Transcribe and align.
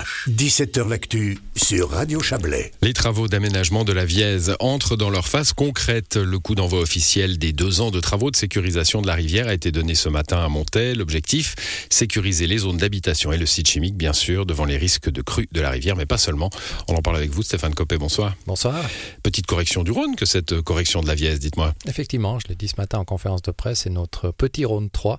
пейзаж. 0.00 0.19
17h 0.30 0.88
L'actu 0.88 1.38
sur 1.56 1.90
Radio 1.90 2.20
Chablais. 2.20 2.70
Les 2.82 2.92
travaux 2.92 3.26
d'aménagement 3.26 3.84
de 3.84 3.92
la 3.92 4.04
Vièze 4.04 4.54
entrent 4.60 4.96
dans 4.96 5.10
leur 5.10 5.26
phase 5.26 5.52
concrète. 5.52 6.16
Le 6.16 6.38
coup 6.38 6.54
d'envoi 6.54 6.80
officiel 6.80 7.36
des 7.36 7.52
deux 7.52 7.80
ans 7.80 7.90
de 7.90 7.98
travaux 7.98 8.30
de 8.30 8.36
sécurisation 8.36 9.02
de 9.02 9.08
la 9.08 9.14
rivière 9.14 9.48
a 9.48 9.54
été 9.54 9.72
donné 9.72 9.96
ce 9.96 10.08
matin 10.08 10.38
à 10.38 10.48
Montet. 10.48 10.94
L'objectif, 10.94 11.56
sécuriser 11.90 12.46
les 12.46 12.58
zones 12.58 12.76
d'habitation 12.76 13.32
et 13.32 13.38
le 13.38 13.46
site 13.46 13.68
chimique, 13.68 13.96
bien 13.96 14.12
sûr, 14.12 14.46
devant 14.46 14.66
les 14.66 14.76
risques 14.76 15.10
de 15.10 15.20
crue 15.20 15.48
de 15.50 15.60
la 15.60 15.70
rivière, 15.70 15.96
mais 15.96 16.06
pas 16.06 16.18
seulement. 16.18 16.48
On 16.86 16.94
en 16.94 17.02
parle 17.02 17.16
avec 17.16 17.30
vous, 17.30 17.42
Stéphane 17.42 17.74
Copé, 17.74 17.98
bonsoir. 17.98 18.36
Bonsoir. 18.46 18.88
Petite 19.24 19.46
correction 19.46 19.82
du 19.82 19.90
Rhône 19.90 20.14
que 20.14 20.26
cette 20.26 20.60
correction 20.60 21.02
de 21.02 21.08
la 21.08 21.16
Vièze, 21.16 21.40
dites-moi. 21.40 21.74
Effectivement, 21.88 22.38
je 22.38 22.46
l'ai 22.48 22.54
dit 22.54 22.68
ce 22.68 22.76
matin 22.78 22.98
en 22.98 23.04
conférence 23.04 23.42
de 23.42 23.50
presse, 23.50 23.80
c'est 23.80 23.90
notre 23.90 24.30
petit 24.30 24.64
Rhône 24.64 24.90
3. 24.90 25.18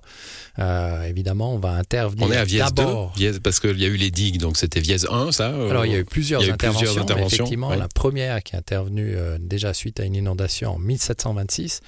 Euh, 0.58 1.04
évidemment, 1.04 1.54
on 1.54 1.58
va 1.58 1.72
intervenir. 1.72 2.26
On 2.26 2.32
est 2.32 2.36
à 2.36 2.44
Vièze 2.44 2.72
2, 2.72 2.82
Vièze, 3.14 3.40
parce 3.42 3.60
qu'il 3.60 3.78
y 3.78 3.84
a 3.84 3.88
eu 3.88 3.96
les 3.96 4.10
digues, 4.10 4.38
donc 4.38 4.56
c'était 4.56 4.80
Vièze 4.80 5.01
1, 5.10 5.32
ça 5.32 5.50
euh, 5.50 5.70
Alors, 5.70 5.86
il 5.86 5.92
y 5.92 5.94
a 5.94 5.98
eu 5.98 6.04
plusieurs, 6.04 6.42
interventions, 6.42 7.04
Effectivement, 7.26 7.74
la 7.74 7.88
première 7.88 8.42
qui 8.42 8.54
est 8.54 8.58
intervenue 8.58 9.14
euh, 9.16 9.38
déjà 9.40 9.74
suite 9.74 10.00
à 10.00 10.04
une 10.04 10.14
inondation 10.14 10.74
en 10.74 10.78
1726. 10.78 11.80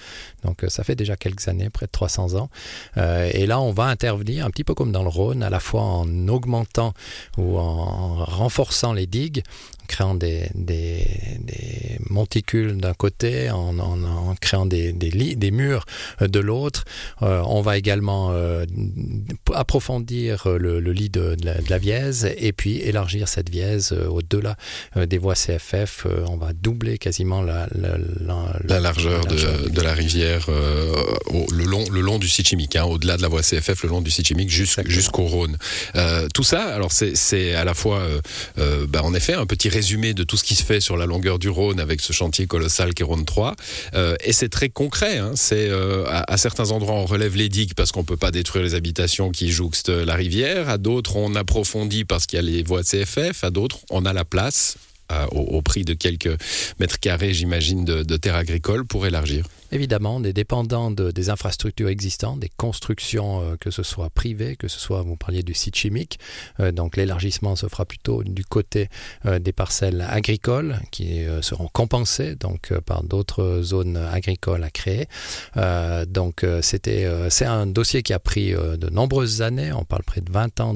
Donc, 0.45 0.65
ça 0.69 0.85
fait 0.85 0.95
déjà 0.95 1.17
quelques 1.17 1.49
années, 1.49 1.71
près 1.71 1.87
de 1.87 1.93
300 1.93 2.35
ans. 2.35 2.51
et 2.97 3.47
là, 3.47 3.61
on 3.61 3.73
va 3.73 3.85
intervenir 3.85 4.45
un 4.45 4.51
petit 4.51 4.65
peu 4.65 4.75
comme 4.75 4.93
dans 4.93 5.03
le 5.03 5.09
Rhône, 5.09 5.43
à 5.43 5.51
la 5.51 5.61
fois 5.61 5.83
en 5.83 6.29
augmentant 6.29 6.95
ou 7.39 7.59
en 7.59 8.25
renforçant 8.25 8.93
les 8.93 9.07
digues, 9.07 9.43
créant 9.87 10.15
des, 10.15 10.49
des, 10.55 11.07
des 11.41 11.99
monticules 12.09 12.77
d'un 12.77 12.95
côté, 12.95 13.51
en, 13.51 13.79
en, 13.79 14.03
en, 14.03 14.35
créant 14.41 14.67
des, 14.67 14.93
des, 14.93 15.11
lits, 15.11 15.37
des 15.37 15.51
murs 15.51 15.85
de 16.21 16.41
l'autre. 16.41 16.85
Euh, 17.23 17.43
on 17.47 17.61
va 17.61 17.77
également 17.77 18.31
euh, 18.33 18.65
approfondir 19.53 20.49
le, 20.49 20.81
le 20.81 20.93
lit 20.93 21.11
de, 21.11 21.35
de, 21.35 21.47
la, 21.47 21.55
de, 21.61 21.71
la, 21.71 21.79
Vièze 21.79 22.33
et 22.39 22.53
puis 22.53 22.79
élargir 22.95 23.27
cette 23.29 23.51
Vièze 23.51 23.93
euh, 23.93 24.07
au-delà 24.07 24.57
euh, 24.97 25.07
des 25.07 25.19
voies 25.19 25.35
CFF. 25.35 26.07
Euh, 26.07 26.25
on 26.29 26.37
va 26.37 26.53
doubler 26.53 26.97
quasiment 26.99 27.43
la, 27.43 27.67
la, 27.75 27.97
la 28.65 28.81
largeur, 28.81 29.27
de, 29.27 29.69
de, 29.69 29.81
la 29.81 29.93
rivière 29.93 30.49
au, 30.49 31.47
le, 31.53 31.65
long, 31.65 31.85
le 31.91 32.01
long 32.01 32.19
du 32.19 32.29
site 32.29 32.49
chimique, 32.49 32.77
hein, 32.77 32.85
au-delà 32.85 33.17
de 33.17 33.23
la 33.23 33.29
voie 33.29 33.43
CFF, 33.43 33.83
le 33.83 33.89
long 33.89 34.01
du 34.01 34.11
site 34.11 34.29
chimique 34.29 34.51
jusqu'au 34.51 34.83
jusqu 34.87 35.21
Rhône. 35.21 35.57
tout 36.33 36.43
ça, 36.43 36.63
alors 36.75 36.93
c'est 36.93 37.55
à 37.55 37.65
la 37.65 37.75
fois, 37.75 38.03
bah, 38.89 39.03
en 39.03 39.15
effet, 39.15 39.35
un 39.35 39.47
petit 39.47 39.69
résumé 39.69 40.15
de 40.15 40.23
tout 40.23 40.37
ce 40.37 40.45
qui 40.45 40.55
se 40.55 40.63
fait 40.63 40.81
sur 40.81 40.97
la 40.97 41.07
longueur 41.07 41.39
du 41.39 41.49
Rhône 41.49 41.81
avec 41.81 42.01
ce 42.01 42.13
chantier 42.13 42.47
colossal 42.47 42.95
qui 42.95 43.03
est 43.03 43.07
Rhône 43.07 43.25
3. 43.25 43.55
Euh, 43.95 44.17
et 44.25 44.33
c'est 44.33 44.49
très 44.49 44.69
concret. 44.69 45.19
Hein. 45.19 45.33
C'est 45.35 45.69
euh, 45.69 46.05
à, 46.07 46.33
à, 46.33 46.37
certains 46.37 46.71
endroits 46.71 46.95
on 46.95 47.07
relève 47.07 47.37
les 47.37 47.49
digues 47.49 47.75
parce 47.75 47.93
qu'on 47.93 48.05
peut 48.05 48.17
pas 48.17 48.31
détruire 48.31 48.65
les 48.65 48.75
habitations 48.75 49.31
qui 49.31 49.51
jouxtent 49.51 49.89
la 49.89 50.15
rivière. 50.15 50.69
À 50.69 50.79
d'autres 50.79 51.17
on 51.17 51.35
approfondit 51.35 52.05
parce 52.05 52.27
qu'il 52.27 52.37
y 52.37 52.41
a 52.41 52.43
les 52.43 52.63
voies 52.63 52.84
CFF. 52.85 53.45
À 53.45 53.51
d'autres 53.51 53.81
on 53.91 54.05
a 54.05 54.13
la 54.13 54.25
place 54.25 54.77
euh, 55.13 55.27
au, 55.33 55.41
au, 55.41 55.63
prix 55.63 55.85
de 55.85 55.95
quelques 55.95 56.37
mètres 56.79 56.99
carrés, 56.99 57.35
j'imagine, 57.35 57.85
de, 57.85 58.03
de 58.03 58.17
terre 58.17 58.37
agricole 58.37 58.87
pour 58.87 59.07
élargir 59.07 59.47
évidemment 59.75 60.21
des 60.21 60.33
dépendants 60.33 60.91
de, 60.91 61.11
des 61.11 61.31
infrastructures 61.31 61.89
existantes, 61.89 62.41
des 62.41 62.51
constructions, 62.57 63.43
euh, 63.43 63.57
que 63.59 63.71
ce 63.71 63.83
soit 63.83 64.09
privées, 64.11 64.57
que 64.57 64.69
ce 64.69 64.79
soit, 64.79 65.03
vous 65.03 65.17
parliez 65.17 65.43
du 65.43 65.55
site 65.55 65.75
chimique, 65.75 66.19
euh, 66.61 66.71
donc 66.71 66.97
l'élargissement 66.97 67.57
se 67.57 67.67
fera 67.67 67.85
plutôt 67.85 68.23
du 68.23 68.45
côté 68.45 68.89
euh, 69.27 69.39
des 69.39 69.53
parcelles 69.53 70.07
agricoles 70.09 70.77
qui 70.91 71.25
seront 71.41 71.69
compensées 71.73 72.37
donc 72.37 72.73
par 72.87 73.03
d'autres 73.03 73.61
zones 73.63 73.97
agricoles 73.97 74.63
à 74.63 74.71
créer. 74.71 75.07
Donc 76.09 76.45
c'est 76.63 77.43
un 77.43 77.67
dossier 77.67 78.03
qui 78.03 78.13
a 78.13 78.19
pris 78.19 78.53
de 78.53 78.91
nombreuses 78.91 79.43
années, 79.43 79.73
on 79.73 79.85
parle 79.85 80.03
près 80.03 80.21
de 80.21 80.31
20 80.31 80.61
ans 80.61 80.73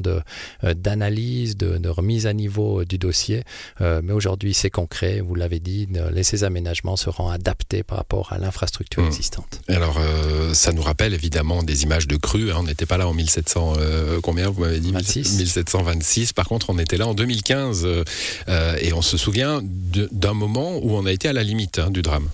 d'analyse, 0.62 1.56
de, 1.56 1.72
de, 1.72 1.78
de 1.78 1.88
remise 1.88 2.26
à 2.26 2.32
niveau 2.32 2.84
du 2.84 2.98
dossier, 2.98 3.42
mais 3.80 4.12
aujourd'hui 4.12 4.54
c'est 4.54 4.70
concret, 4.70 5.20
vous 5.20 5.34
l'avez 5.34 5.60
dit, 5.60 5.88
les, 6.12 6.22
ces 6.22 6.44
aménagements 6.44 6.96
seront 6.96 7.28
adaptés 7.28 7.82
par 7.82 7.98
rapport 7.98 8.32
à 8.32 8.38
l'infrastructure 8.38 8.87
mmh. 8.96 9.06
existantes. 9.06 9.60
Alors, 9.68 9.98
euh, 9.98 10.54
ça 10.54 10.72
nous 10.72 10.82
rappelle 10.82 11.14
évidemment 11.14 11.62
des 11.62 11.82
images 11.82 12.06
de 12.06 12.16
crues. 12.16 12.50
Hein. 12.50 12.56
On 12.60 12.62
n'était 12.64 12.86
pas 12.86 12.96
là 12.96 13.08
en 13.08 13.14
1700, 13.14 13.74
euh, 13.76 14.20
combien 14.22 14.48
vous 14.50 14.62
m'avez 14.62 14.80
dit? 14.80 14.92
26. 14.92 15.38
1726. 15.38 16.32
Par 16.32 16.46
contre, 16.46 16.70
on 16.70 16.78
était 16.78 16.96
là 16.96 17.06
en 17.06 17.14
2015 17.14 17.82
euh, 17.84 18.76
et 18.80 18.92
on 18.92 19.02
se 19.02 19.16
souvient 19.16 19.60
d'un 19.62 20.34
moment 20.34 20.78
où 20.78 20.96
on 20.96 21.06
a 21.06 21.12
été 21.12 21.28
à 21.28 21.32
la 21.32 21.42
limite 21.42 21.78
hein, 21.78 21.90
du 21.90 22.02
drame 22.02 22.28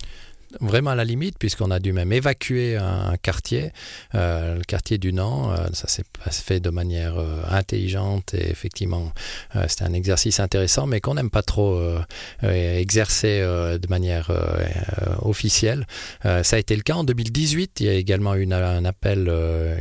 vraiment 0.61 0.91
à 0.91 0.95
la 0.95 1.03
limite 1.03 1.37
puisqu'on 1.37 1.71
a 1.71 1.79
dû 1.79 1.93
même 1.93 2.11
évacuer 2.11 2.77
un, 2.77 3.15
quartier 3.21 3.71
euh, 4.13 4.55
le 4.55 4.63
quartier 4.63 4.97
du 4.97 5.13
Nant 5.13 5.51
euh, 5.51 5.67
ça 5.73 5.87
s'est 5.87 6.03
fait 6.31 6.59
de 6.59 6.69
manière 6.69 7.17
euh, 7.17 7.41
intelligente 7.49 8.33
et 8.33 8.49
effectivement 8.49 9.11
c'était 9.67 9.83
un 9.83 9.93
exercice 9.93 10.39
intéressant 10.39 10.87
mais 10.87 11.01
qu'on 11.01 11.15
n'aime 11.15 11.29
pas 11.29 11.41
trop 11.41 11.79
exercer 12.43 13.39
de 13.41 13.87
manière 13.89 14.31
officielle. 15.21 15.85
Ça 16.23 16.55
a 16.55 16.59
été 16.59 16.75
le 16.75 16.81
cas 16.81 16.95
en 16.95 17.03
2018 17.03 17.79
il 17.79 17.85
y 17.85 17.89
a 17.89 17.93
également 17.93 18.33
une 18.35 18.53
un 18.53 18.85
appel 18.85 19.29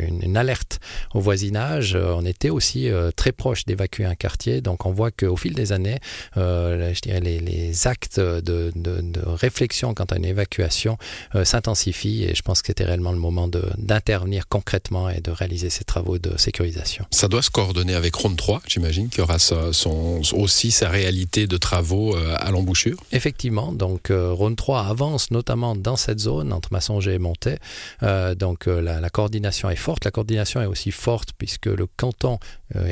une, 0.09 0.37
alerte 0.37 0.81
au 1.15 1.21
voisinage. 1.21 1.97
On 1.97 2.25
était 2.25 2.51
aussi 2.51 2.91
très 3.17 3.33
proche 3.33 3.65
d'évacuer 3.65 4.05
un 4.05 4.15
quartier. 4.15 4.61
Donc 4.61 4.87
on 4.87 4.93
voit 4.93 5.11
qu'au 5.11 5.37
fil 5.37 5.55
des 5.55 5.73
années 5.73 5.99
je 6.37 7.01
dirais 7.01 7.21
les, 7.21 7.87
actes 7.87 8.21
de, 8.21 8.41
de, 8.41 8.73
de 8.75 9.21
réflexion 9.27 9.95
quant 9.95 10.05
à 10.05 10.17
une 10.17 10.25
évacuation 10.25 10.64
situation 10.65 10.99
euh, 11.35 11.45
s'intensifie 11.45 12.25
et 12.25 12.35
je 12.35 12.43
pense 12.43 12.63
que 12.63 12.69
c'était 12.69 12.85
réellement 12.85 13.13
le 13.13 13.19
moment 13.19 13.49
d'intervenir 13.49 14.49
concrètement 14.49 15.09
et 15.11 15.21
de 15.21 15.31
réaliser 15.31 15.71
ces 15.71 15.85
travaux 15.85 16.19
de 16.19 16.37
sécurisation. 16.39 17.05
Ça 17.11 17.29
doit 17.29 17.43
se 17.43 17.51
coordonner 17.51 17.95
avec 17.95 18.15
Rhône 18.15 18.37
3, 18.37 18.63
j'imagine, 18.67 19.09
qui 19.09 19.21
aura 19.21 19.39
sa, 19.39 19.73
son, 19.73 20.21
aussi 20.33 20.71
sa 20.71 20.89
réalité 20.89 21.47
de 21.47 21.57
travaux 21.57 22.17
euh, 22.17 22.37
à 22.39 22.51
l'embouchure 22.51 22.99
Effectivement, 23.13 23.73
donc 23.73 24.11
euh, 24.11 24.33
Rhône 24.33 24.57
3 24.57 24.87
avance 24.87 25.31
notamment 25.31 25.77
dans 25.77 25.97
cette 25.97 26.19
zone 26.19 26.53
entre 26.53 26.73
Massonger 26.73 27.15
et 27.15 27.19
Monté. 27.19 27.57
Euh, 28.03 28.35
donc 28.35 28.67
la, 28.67 29.01
la 29.01 29.11
coordination 29.11 29.71
est 29.71 29.77
forte. 29.77 30.05
La 30.05 30.11
coordination 30.11 30.61
est 30.61 30.67
aussi 30.67 30.91
forte 30.91 31.31
puisque 31.37 31.67
le 31.67 31.87
canton 31.87 32.39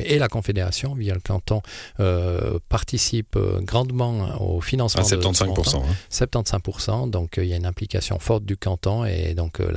et 0.04 0.18
la 0.18 0.28
Confédération, 0.28 0.94
via 0.94 1.14
le 1.14 1.20
canton, 1.20 1.60
participent 2.68 3.38
grandement 3.62 4.40
au 4.40 4.60
financement. 4.60 5.02
À 5.02 5.04
75%. 5.04 5.82
De 5.82 6.24
75%. 6.26 7.10
Donc 7.10 7.34
il 7.36 7.46
y 7.46 7.52
a 7.52 7.56
une 7.56 7.61
implication 7.66 8.18
forte 8.18 8.44
du 8.44 8.56
canton 8.56 9.04
et 9.04 9.34
donc 9.34 9.60
euh, 9.60 9.72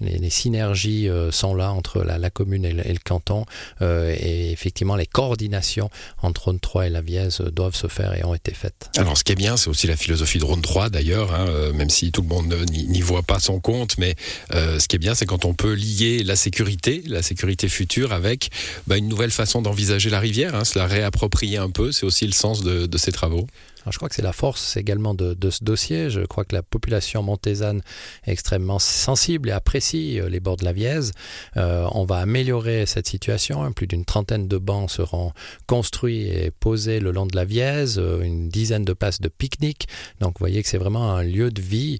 les, 0.00 0.30
synergies 0.30 1.08
euh, 1.08 1.30
sont 1.30 1.54
là 1.54 1.72
entre 1.72 2.02
la, 2.02 2.30
commune 2.30 2.64
et 2.64 2.72
le, 2.72 2.98
canton 3.04 3.44
euh, 3.82 4.14
et 4.18 4.50
effectivement 4.52 4.96
les 4.96 5.06
coordinations 5.06 5.90
entre 6.22 6.46
Rhône 6.46 6.60
3 6.60 6.86
et 6.86 6.90
la 6.90 7.00
Vièze 7.00 7.40
doivent 7.40 7.74
se 7.74 7.86
faire 7.86 8.14
et 8.14 8.24
ont 8.24 8.34
été 8.34 8.52
faites. 8.52 8.90
Alors 8.96 9.16
ce 9.16 9.24
qui 9.24 9.32
est 9.32 9.36
bien 9.36 9.56
c'est 9.56 9.68
aussi 9.68 9.86
la 9.86 9.96
philosophie 9.96 10.38
de 10.38 10.44
Rhône 10.44 10.62
3 10.62 10.90
d'ailleurs 10.90 11.34
euh, 11.34 11.72
même 11.72 11.90
si 11.90 12.12
tout 12.12 12.22
le 12.22 12.28
monde 12.28 12.54
n'y 12.70 13.00
voit 13.00 13.22
pas 13.22 13.40
son 13.40 13.60
compte 13.60 13.98
mais 13.98 14.14
ce 14.52 14.86
qui 14.86 14.96
est 14.96 15.00
bien 15.00 15.14
c'est 15.14 15.26
quand 15.26 15.44
on 15.44 15.54
peut 15.54 15.74
lier 15.74 16.22
la 16.22 16.36
sécurité 16.36 17.02
la 17.06 17.22
sécurité 17.22 17.68
future 17.68 18.12
avec 18.12 18.50
bah, 18.86 18.96
une 18.96 19.08
nouvelle 19.08 19.30
façon 19.30 19.62
d'envisager 19.62 20.10
la 20.10 20.20
rivière 20.20 20.54
hein, 20.54 20.64
se 20.64 20.78
la 20.78 20.86
réapproprier 20.86 21.58
un 21.58 21.70
peu 21.70 21.92
c'est 21.92 22.06
aussi 22.06 22.26
le 22.26 22.32
sens 22.32 22.62
de 22.62 22.98
ces 22.98 23.12
travaux 23.12 23.46
Je 23.88 23.96
crois 23.96 24.08
que 24.08 24.14
c'est 24.14 24.22
la 24.22 24.32
force 24.32 24.76
également 24.76 25.14
de, 25.14 25.50
ce 25.50 25.64
dossier. 25.64 26.10
Je 26.10 26.20
crois 26.20 26.44
que 26.44 26.54
la 26.54 26.62
population 26.62 27.22
montésane 27.22 27.80
est 28.24 28.32
extrêmement 28.32 28.78
sensible 28.78 29.48
et 29.48 29.52
apprécie 29.52 30.20
euh, 30.20 30.28
les 30.28 30.40
bords 30.40 30.56
de 30.56 30.64
la 30.64 30.72
Vièze. 30.72 31.12
Euh, 31.56 31.86
on 31.92 32.04
va 32.04 32.18
améliorer 32.18 32.86
cette 32.86 33.08
situation. 33.08 33.70
Plus 33.72 33.86
d'une 33.86 34.04
trentaine 34.04 34.48
de 34.48 34.58
bancs 34.58 34.90
seront 34.90 35.32
construits 35.66 36.26
et 36.26 36.50
posés 36.50 37.00
le 37.00 37.10
long 37.10 37.26
de 37.26 37.36
la 37.36 37.44
Vièze, 37.44 37.98
euh, 37.98 38.22
une 38.22 38.48
dizaine 38.48 38.84
de 38.84 38.92
places 38.92 39.20
de 39.20 39.28
pique-nique. 39.28 39.88
Donc 40.20 40.38
vous 40.38 40.42
voyez 40.42 40.62
que 40.62 40.68
c'est 40.68 40.78
vraiment 40.78 41.12
un 41.12 41.22
lieu 41.22 41.50
de 41.50 41.60
vie 41.60 41.98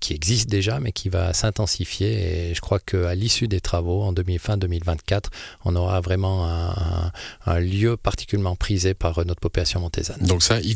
qui 0.00 0.14
existe 0.14 0.48
déjà 0.48 0.80
mais 0.80 0.92
qui 0.92 1.08
va 1.08 1.32
s'intensifier 1.32 2.50
et 2.50 2.54
je 2.54 2.60
crois 2.60 2.78
qu'à 2.78 3.14
l'issue 3.14 3.48
des 3.48 3.60
travaux 3.60 4.02
en 4.02 4.12
2020 4.12 4.58
2024 4.58 5.30
on 5.64 5.76
aura 5.76 6.00
vraiment 6.00 6.48
un, 7.46 7.60
lieu 7.60 7.96
particulièrement 7.96 8.56
prisé 8.56 8.94
par 8.94 9.24
notre 9.24 9.40
population 9.40 9.80
montésane. 9.80 10.18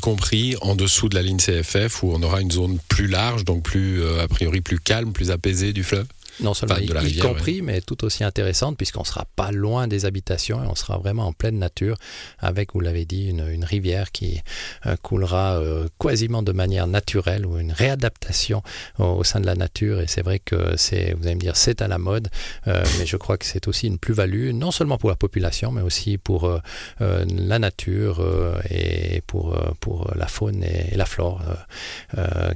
Compris 0.02 0.56
en 0.60 0.74
dessous 0.74 1.08
de 1.08 1.14
la 1.14 1.22
ligne 1.22 1.38
CFF 1.38 2.02
où 2.02 2.12
on 2.12 2.22
aura 2.22 2.42
une 2.42 2.50
zone 2.50 2.78
plus 2.88 3.06
large, 3.06 3.44
donc 3.44 3.62
plus 3.62 4.02
euh, 4.02 4.22
a 4.22 4.28
priori 4.28 4.60
plus 4.60 4.78
calme, 4.78 5.12
plus 5.12 5.30
apaisée 5.30 5.72
du 5.72 5.84
fleuve 5.84 6.06
non 6.40 6.54
seulement 6.54 6.74
enfin, 6.76 6.84
de 6.84 6.92
la 6.92 7.02
y, 7.02 7.04
rivière, 7.04 7.24
y 7.24 7.28
compris, 7.28 7.56
ouais. 7.56 7.62
mais 7.62 7.80
tout 7.80 8.04
aussi 8.04 8.24
intéressante 8.24 8.76
puisqu'on 8.76 9.04
sera 9.04 9.26
pas 9.36 9.50
loin 9.52 9.88
des 9.88 10.04
habitations 10.04 10.62
et 10.64 10.66
on 10.66 10.74
sera 10.74 10.98
vraiment 10.98 11.26
en 11.26 11.32
pleine 11.32 11.58
nature 11.58 11.96
avec, 12.38 12.74
vous 12.74 12.80
l'avez 12.80 13.04
dit, 13.04 13.28
une, 13.28 13.48
une 13.48 13.64
rivière 13.64 14.12
qui 14.12 14.40
euh, 14.86 14.96
coulera 15.02 15.58
euh, 15.58 15.88
quasiment 15.98 16.42
de 16.42 16.52
manière 16.52 16.86
naturelle 16.86 17.46
ou 17.46 17.58
une 17.58 17.72
réadaptation 17.72 18.62
au, 18.98 19.04
au 19.04 19.24
sein 19.24 19.40
de 19.40 19.46
la 19.46 19.54
nature. 19.54 20.00
Et 20.00 20.06
c'est 20.06 20.22
vrai 20.22 20.38
que 20.38 20.74
c'est, 20.76 21.14
vous 21.14 21.26
allez 21.26 21.34
me 21.36 21.40
dire, 21.40 21.56
c'est 21.56 21.82
à 21.82 21.88
la 21.88 21.98
mode, 21.98 22.28
euh, 22.66 22.84
mais 22.98 23.06
je 23.06 23.16
crois 23.16 23.36
que 23.36 23.44
c'est 23.44 23.68
aussi 23.68 23.86
une 23.86 23.98
plus-value, 23.98 24.50
non 24.52 24.70
seulement 24.70 24.98
pour 24.98 25.10
la 25.10 25.16
population, 25.16 25.70
mais 25.72 25.82
aussi 25.82 26.18
pour 26.18 26.44
euh, 26.44 26.58
euh, 27.00 27.24
la 27.28 27.58
nature 27.58 28.20
euh, 28.20 28.60
et 28.70 29.22
pour, 29.26 29.54
euh, 29.54 29.70
pour 29.80 30.10
la 30.14 30.26
faune 30.26 30.62
et, 30.64 30.92
et 30.92 30.96
la 30.96 31.06
flore 31.06 31.42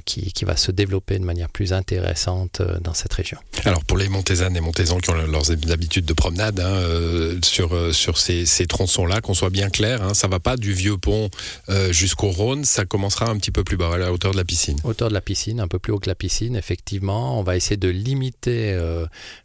qui, 0.05 0.31
qui 0.31 0.45
va 0.45 0.55
se 0.55 0.71
développer 0.71 1.19
de 1.19 1.23
manière 1.23 1.49
plus 1.49 1.73
intéressante 1.73 2.61
dans 2.81 2.93
cette 2.93 3.13
région. 3.13 3.37
Alors 3.67 3.83
pour 3.83 3.97
les 3.97 4.07
Montaisanes 4.07 4.55
et 4.55 4.61
Montaisans 4.61 4.99
qui 4.99 5.09
ont 5.09 5.13
leurs 5.13 5.51
habitudes 5.51 6.05
de 6.05 6.13
promenade 6.13 6.61
hein, 6.61 6.71
euh, 6.71 7.37
sur, 7.43 7.75
euh, 7.75 7.91
sur 7.91 8.17
ces, 8.17 8.45
tronçons-là, 8.65 9.19
qu'on 9.19 9.33
soit 9.33 9.49
bien 9.49 9.69
clair, 9.69 10.01
hein, 10.01 10.13
ça 10.13 10.29
va 10.29 10.39
pas 10.39 10.55
du 10.55 10.71
vieux 10.71 10.97
pont 10.97 11.29
euh, 11.67 11.91
jusqu'au 11.91 12.29
Rhône, 12.29 12.63
ça 12.63 12.85
commencera 12.85 13.29
un 13.29 13.35
petit 13.35 13.51
peu 13.51 13.65
plus 13.65 13.75
bas, 13.75 13.93
à 13.93 13.97
la 13.97 14.13
hauteur 14.13 14.31
de 14.31 14.37
la 14.37 14.45
piscine. 14.45 14.77
Hauteur 14.85 15.09
de 15.09 15.13
la 15.13 15.19
piscine, 15.19 15.59
un 15.59 15.67
peu 15.67 15.79
plus 15.79 15.91
haut 15.91 15.99
que 15.99 16.07
la 16.07 16.15
piscine, 16.15 16.55
effectivement. 16.55 17.37
On 17.37 17.43
va 17.43 17.57
essayer 17.57 17.75
de 17.75 17.89
limiter 17.89 18.79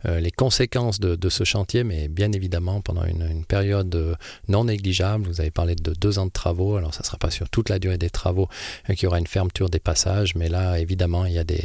les 0.05 0.31
conséquences 0.31 1.01
de, 1.01 1.29
ce 1.29 1.43
chantier, 1.43 1.83
mais 1.83 2.07
bien 2.07 2.31
évidemment 2.31 2.81
pendant 2.81 3.05
une, 3.05 3.45
période 3.45 4.17
non 4.47 4.65
négligeable. 4.65 5.27
Vous 5.27 5.41
avez 5.41 5.51
parlé 5.51 5.75
de 5.75 5.93
deux 5.95 6.21
ans 6.21 6.27
de 6.27 6.31
travaux, 6.31 6.77
alors 6.77 6.95
ça 6.95 7.01
ne 7.01 7.07
sera 7.07 7.19
pas 7.19 7.31
sur 7.31 7.49
toute 7.49 7.71
la 7.71 7.81
durée 7.81 7.99
des 7.99 8.11
travaux 8.11 8.49
qu'il 8.87 9.03
y 9.03 9.07
aura 9.07 9.19
une 9.19 9.27
fermeture 9.27 9.69
des 9.69 9.81
passages, 9.81 10.37
mais 10.37 10.49
là 10.49 10.79
évidemment 10.79 11.25
il 11.25 11.33
y 11.33 11.39
a 11.39 11.45
des, 11.45 11.65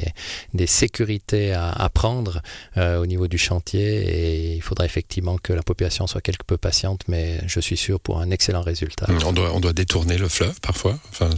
des 0.54 0.68
sécurités 0.68 1.54
à, 1.54 1.69
à 1.69 1.89
prendre 1.89 2.42
euh, 2.77 2.97
au 2.97 3.05
niveau 3.05 3.27
du 3.27 3.38
chantier 3.38 3.79
et 3.79 4.55
il 4.55 4.61
faudra 4.61 4.85
effectivement 4.85 5.38
que 5.38 5.53
la 5.53 5.63
population 5.63 6.07
soit 6.07 6.21
quelque 6.21 6.44
peu 6.45 6.57
patiente, 6.57 7.01
mais 7.07 7.39
je 7.47 7.59
suis 7.59 7.77
sûr 7.77 7.99
pour 7.99 8.19
un 8.19 8.31
excellent 8.31 8.61
résultat. 8.61 9.07
On 9.25 9.33
doit, 9.33 9.51
on 9.53 9.59
doit 9.59 9.73
détourner 9.73 10.17
le 10.17 10.27
fleuve 10.27 10.59
parfois 10.61 10.99
enfin, 11.09 11.29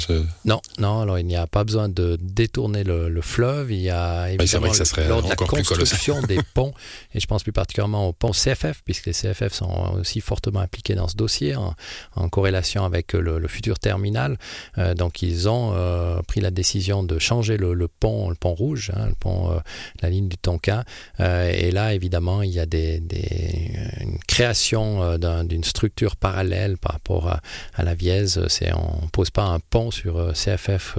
Non, 0.45 0.61
non, 0.77 1.01
alors 1.01 1.19
il 1.19 1.25
n'y 1.25 1.35
a 1.35 1.47
pas 1.47 1.63
besoin 1.63 1.89
de 1.89 2.17
détourner 2.21 2.83
le, 2.83 3.09
le 3.09 3.21
fleuve, 3.21 3.71
il 3.71 3.81
y 3.81 3.89
a 3.89 4.31
évidemment 4.31 4.73
ça 4.73 4.83
lors 5.07 5.23
de 5.23 5.29
la 5.29 5.35
construction 5.35 6.21
des 6.27 6.39
ponts, 6.53 6.73
et 7.13 7.19
je 7.19 7.27
pense 7.27 7.43
plus 7.43 7.51
particulièrement 7.51 8.07
au 8.07 8.13
pont 8.13 8.31
CFF, 8.31 8.81
puisque 8.85 9.05
les 9.05 9.13
CFF 9.13 9.53
sont 9.53 9.95
aussi 9.99 10.21
fortement 10.21 10.59
impliqués 10.59 10.95
dans 10.95 11.07
ce 11.07 11.15
dossier, 11.15 11.55
en, 11.55 11.75
en 12.15 12.29
corrélation 12.29 12.85
avec 12.85 13.13
le, 13.13 13.39
le 13.39 13.47
futur 13.47 13.79
terminal. 13.79 14.37
Euh, 14.77 14.93
donc 14.93 15.21
ils 15.21 15.49
ont 15.49 15.73
euh, 15.73 16.21
pris 16.21 16.41
la 16.41 16.51
décision 16.51 17.03
de 17.03 17.19
changer 17.19 17.57
le, 17.57 17.73
le 17.73 17.87
pont, 17.87 18.29
le 18.29 18.35
pont 18.35 18.53
rouge, 18.53 18.91
hein, 18.95 19.07
le 19.07 19.15
pont, 19.15 19.51
euh, 19.51 19.59
la 20.01 20.09
ligne 20.09 20.27
du 20.27 20.37
Tonkin, 20.37 20.83
euh, 21.19 21.51
et 21.53 21.71
là, 21.71 21.93
évidemment, 21.93 22.41
il 22.41 22.51
y 22.51 22.59
a 22.59 22.65
des, 22.65 22.99
des, 22.99 23.71
une 24.01 24.19
création 24.27 25.03
euh, 25.03 25.17
d'un, 25.17 25.43
d'une 25.43 25.63
structure 25.63 26.15
parallèle 26.15 26.77
par 26.77 26.93
rapport 26.93 27.27
à, 27.27 27.41
à 27.75 27.83
la 27.83 27.93
Vièze. 27.93 28.39
On 28.73 29.05
ne 29.05 29.09
pose 29.09 29.29
pas 29.29 29.43
un 29.43 29.59
pont 29.59 29.91
sur 29.91 30.17
euh, 30.17 30.31
CFF 30.33 30.97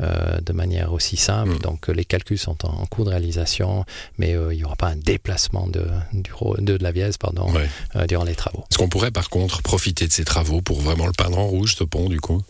de 0.00 0.52
manière 0.52 0.92
aussi 0.92 1.16
simple. 1.16 1.52
Mmh. 1.52 1.58
Donc, 1.58 1.88
les 1.88 2.04
calculs 2.04 2.38
sont 2.38 2.66
en, 2.66 2.82
en, 2.82 2.86
cours 2.86 3.04
de 3.04 3.10
réalisation, 3.10 3.84
mais 4.18 4.32
il 4.32 4.56
n'y 4.56 4.64
aura 4.64 4.76
pas 4.76 4.88
un 4.88 4.96
déplacement 4.96 5.66
de, 5.66 5.86
du, 6.12 6.30
de, 6.58 6.76
de 6.76 6.82
la 6.82 6.92
Vièze 6.92 7.16
pardon, 7.16 7.52
ouais. 7.52 8.06
durant 8.06 8.24
les 8.24 8.34
travaux. 8.34 8.64
Est-ce 8.70 8.78
qu'on 8.78 8.88
pourrait, 8.88 9.10
par 9.10 9.30
contre, 9.30 9.62
profiter 9.62 10.06
de 10.06 10.12
ces 10.12 10.24
travaux 10.24 10.60
pour 10.60 10.80
vraiment 10.80 11.06
le 11.06 11.12
peindre 11.12 11.38
en 11.38 11.46
rouge, 11.46 11.74
ce 11.76 11.84
pont, 11.84 12.08
du 12.08 12.20
coup? 12.20 12.42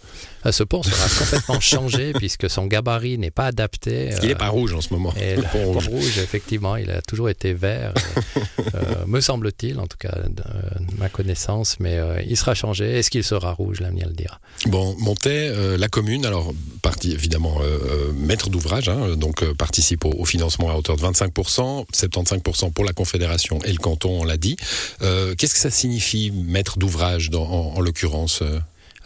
Ce 0.52 0.62
pont 0.62 0.82
sera 0.82 1.08
complètement 1.25 1.60
changé 1.60 2.12
puisque 2.12 2.48
son 2.48 2.66
gabarit 2.66 3.19
n'est 3.19 3.31
pas 3.31 3.46
adapté. 3.46 4.10
Il 4.22 4.28
n'est 4.28 4.34
pas 4.34 4.48
rouge 4.48 4.75
en 4.75 4.81
ce 4.81 4.93
moment. 4.93 5.12
Et 5.20 5.37
le, 5.37 5.43
le 5.43 5.48
pont, 5.48 5.72
rouge. 5.72 5.88
rouge, 5.88 6.19
effectivement, 6.19 6.76
il 6.76 6.90
a 6.90 7.02
toujours 7.02 7.28
été 7.28 7.52
vert, 7.52 7.93
euh, 8.75 9.04
me 9.06 9.20
semble-t-il, 9.20 9.78
en 9.78 9.87
tout 9.87 9.98
cas 9.98 10.16
de, 10.25 10.31
de 10.31 10.98
ma 10.98 11.08
connaissance, 11.08 11.78
mais 11.81 11.98
euh, 11.98 12.20
il 12.26 12.37
sera 12.37 12.54
changé. 12.54 12.98
Est-ce 12.98 13.10
qu'il 13.10 13.25
sera 13.25 13.52
rouge 13.52 13.81
L'avenir 13.81 14.08
le 14.08 14.14
dira. 14.14 14.40
Bon, 14.66 14.96
Montais, 14.98 15.48
euh, 15.50 15.76
la 15.76 15.88
commune, 15.88 16.25
alors 16.25 16.52
partie 16.82 17.12
évidemment 17.12 17.58
euh, 17.60 18.12
maître 18.14 18.48
d'ouvrage, 18.48 18.88
hein, 18.88 19.16
donc 19.16 19.43
euh, 19.43 19.54
participe 19.54 20.04
au, 20.04 20.10
au, 20.10 20.25
financement 20.25 20.70
à 20.70 20.75
hauteur 20.75 20.96
de 20.96 21.02
25%, 21.02 21.87
75% 21.93 22.72
pour 22.72 22.84
la 22.84 22.93
Confédération 22.93 23.58
et 23.64 23.72
le 23.72 23.78
canton, 23.78 24.20
on 24.20 24.25
l'a 24.25 24.37
dit. 24.37 24.56
Qu'est-ce 25.00 25.54
que 25.54 25.60
ça 25.60 25.70
signifie 25.70 26.31
maître 26.32 26.78
d'ouvrage 26.78 27.31
en, 27.34 27.75
en 27.76 27.81
l'occurrence 27.81 28.43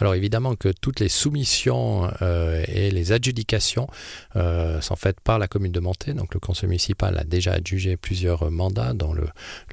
Alors 0.01 0.15
évidemment 0.15 0.55
que 0.55 0.69
toutes 0.69 1.01
les 1.01 1.11
soumissions 1.11 2.11
euh, 2.23 2.65
et 2.69 2.91
les 2.91 3.13
adjudications 3.13 3.87
euh, 4.37 4.81
sont 4.81 4.97
faites 4.97 5.21
par 5.21 5.39
la 5.39 5.47
commune 5.47 5.73
de 5.73 5.81
Monté. 5.81 6.15
Donc 6.15 6.33
le 6.33 6.41
conseil 6.41 6.69
municipal 6.69 7.19
a 7.19 7.25
déjà 7.25 7.53
adjugé 7.53 7.97
plusieurs 7.97 8.51
mandats 8.51 8.95
dont 8.95 9.15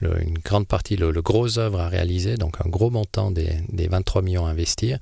une 0.02 0.38
grande 0.40 0.68
partie, 0.68 0.98
le, 0.98 1.12
gros 1.22 1.60
œuvre 1.60 1.80
à 1.80 1.88
réaliser, 1.88 2.36
donc 2.36 2.56
un 2.66 2.70
gros 2.70 2.90
montant 2.90 3.32
des, 3.32 3.52
des 3.70 3.88
23 3.88 4.22
millions 4.22 4.46
à 4.46 4.50
investir. 4.50 5.00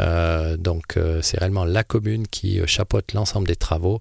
Euh, 0.00 0.56
donc 0.56 0.98
c'est 1.22 1.38
réellement 1.38 1.64
la 1.64 1.84
commune 1.84 2.26
qui 2.26 2.60
chapeaute 2.66 3.12
l'ensemble 3.12 3.46
des 3.46 3.56
travaux 3.56 4.00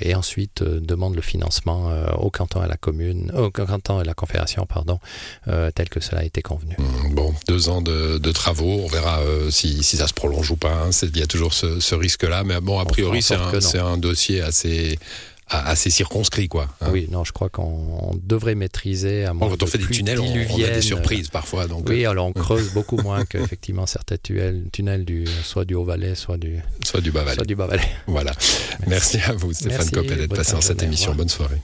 et 0.00 0.14
ensuite 0.14 0.62
demande 0.62 1.16
le 1.16 1.22
financement 1.22 1.90
au 2.18 2.30
canton 2.30 2.60
et 2.60 2.64
à 2.64 2.68
la 2.68 2.76
commune, 2.76 3.32
au 3.34 3.50
canton 3.50 4.00
et 4.00 4.04
la 4.04 4.14
confédération, 4.14 4.66
pardon, 4.66 5.00
tel 5.46 5.88
que 5.88 6.00
cela 6.00 6.20
a 6.20 6.24
été 6.24 6.42
convenu. 6.42 6.76
Bon, 7.10 7.34
deux 7.48 7.68
ans 7.68 7.82
de, 7.82 8.32
travaux, 8.32 8.80
on 8.84 8.88
verra 8.88 9.20
si, 9.50 9.82
si 9.96 10.02
ça 10.02 10.08
se 10.08 10.14
prolonge 10.14 10.50
ou 10.50 10.56
pas. 10.56 10.72
Hein. 10.72 10.90
Il 11.02 11.16
y 11.16 11.22
a 11.22 11.26
toujours 11.26 11.54
ce, 11.54 11.80
ce 11.80 11.94
risque-là, 11.94 12.44
mais 12.44 12.60
bon, 12.60 12.78
a 12.78 12.84
priori, 12.84 13.22
c'est 13.22 13.34
un, 13.34 13.86
un 13.86 13.98
dossier 13.98 14.42
assez 14.42 14.98
assez 15.48 15.90
circonscrit 15.90 16.48
quoi 16.48 16.66
hein. 16.80 16.88
oui 16.90 17.06
non 17.08 17.22
je 17.22 17.30
crois 17.32 17.48
qu'on 17.48 18.18
devrait 18.20 18.56
maîtriser 18.56 19.24
à 19.24 19.32
bon, 19.32 19.48
quand 19.48 19.62
on 19.62 19.66
fait 19.66 19.78
des 19.78 19.86
tunnels 19.86 20.18
on, 20.18 20.24
on 20.24 20.64
a 20.64 20.70
des 20.70 20.82
surprises 20.82 21.28
parfois 21.28 21.68
donc 21.68 21.88
oui 21.88 22.04
alors 22.04 22.26
on 22.26 22.32
creuse 22.42 22.72
beaucoup 22.72 22.96
moins 22.96 23.24
qu'effectivement 23.24 23.86
certains 23.86 24.16
tunnels, 24.16 24.64
tunnels 24.72 25.04
du 25.04 25.24
soit 25.44 25.64
du 25.64 25.74
haut 25.74 25.84
valais 25.84 26.16
soit 26.16 26.36
du 26.36 26.58
soit 26.84 27.00
du 27.00 27.12
bas 27.12 27.22
valais 27.22 27.36
soit 27.36 27.46
du 27.46 27.54
bas 27.54 27.68
voilà. 28.08 28.32
Merci, 28.88 29.18
merci 29.18 29.30
à 29.30 29.34
vous 29.34 29.52
Stéphane 29.52 29.88
Coppel 29.90 30.18
d'être 30.18 30.34
passé 30.34 30.52
dans 30.54 30.60
cette 30.60 30.82
émission. 30.82 31.14
bonne 31.14 31.28
soirée 31.28 31.60